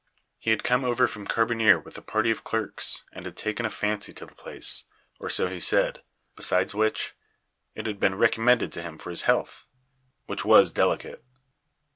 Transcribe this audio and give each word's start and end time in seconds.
He 0.39 0.49
had 0.49 0.63
come 0.63 0.83
over 0.83 1.07
from 1.07 1.27
Carbonear 1.27 1.77
with 1.79 1.95
a 1.95 2.01
party 2.01 2.31
of 2.31 2.43
clerks, 2.43 3.03
and 3.13 3.23
had 3.27 3.37
taken 3.37 3.67
a 3.67 3.69
fancy 3.69 4.11
to 4.13 4.25
the 4.25 4.33
place 4.33 4.85
or 5.19 5.29
so 5.29 5.47
he 5.47 5.59
said; 5.59 6.01
besides 6.35 6.73
which, 6.73 7.13
it 7.75 7.85
had 7.85 7.99
been 7.99 8.15
recommended 8.15 8.71
to 8.71 8.81
him 8.81 8.97
for 8.97 9.11
his 9.11 9.21
health, 9.29 9.67
which 10.25 10.43
was 10.43 10.71
delicate. 10.71 11.23